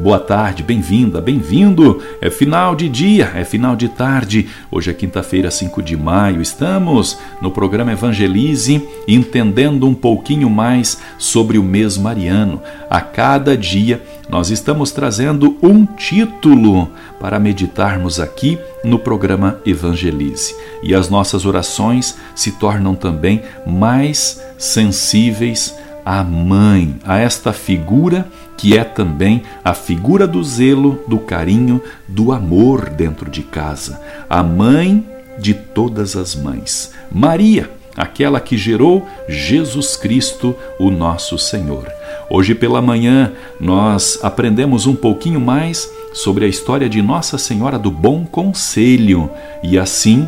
[0.00, 2.00] Boa tarde, bem-vinda, bem-vindo.
[2.20, 4.48] É final de dia, é final de tarde.
[4.70, 6.40] Hoje é quinta-feira, 5 de maio.
[6.40, 12.62] Estamos no programa Evangelize, entendendo um pouquinho mais sobre o mês mariano.
[12.88, 20.54] A cada dia nós estamos trazendo um título para meditarmos aqui no programa Evangelize.
[20.80, 25.74] E as nossas orações se tornam também mais sensíveis
[26.08, 28.26] à mãe, a esta figura
[28.56, 34.42] que é também a figura do zelo, do carinho, do amor dentro de casa, a
[34.42, 35.06] mãe
[35.38, 36.94] de todas as mães.
[37.12, 41.86] Maria, aquela que gerou Jesus Cristo, o nosso Senhor.
[42.30, 47.90] Hoje pela manhã nós aprendemos um pouquinho mais sobre a história de Nossa Senhora do
[47.90, 49.30] Bom Conselho
[49.62, 50.26] e assim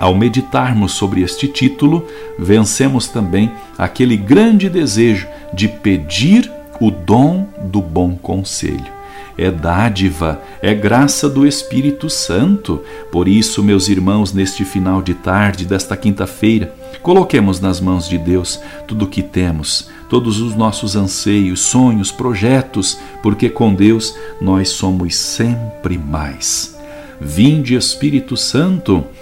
[0.00, 2.06] ao meditarmos sobre este título,
[2.38, 8.98] vencemos também aquele grande desejo de pedir o dom do bom conselho.
[9.36, 12.82] É dádiva, é graça do Espírito Santo.
[13.12, 18.60] Por isso, meus irmãos, neste final de tarde desta quinta-feira, coloquemos nas mãos de Deus
[18.88, 25.14] tudo o que temos, todos os nossos anseios, sonhos, projetos, porque com Deus nós somos
[25.14, 26.78] sempre mais.
[27.20, 29.04] Vinde, Espírito Santo,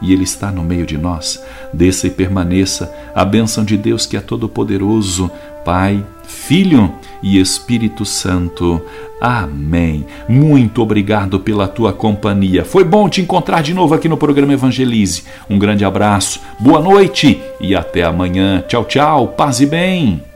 [0.00, 1.42] e Ele está no meio de nós.
[1.72, 5.30] Desça e permaneça a bênção de Deus que é todo-poderoso,
[5.64, 6.92] Pai, Filho
[7.22, 8.80] e Espírito Santo.
[9.20, 10.06] Amém.
[10.28, 12.64] Muito obrigado pela tua companhia.
[12.64, 15.24] Foi bom te encontrar de novo aqui no programa Evangelize.
[15.48, 18.62] Um grande abraço, boa noite e até amanhã.
[18.68, 19.28] Tchau, tchau.
[19.28, 20.35] Paz e bem.